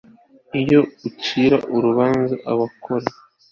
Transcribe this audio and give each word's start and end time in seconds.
iyo 0.61 0.79
ucira 1.07 1.57
urubanza 1.75 2.35
abakora 2.51 3.07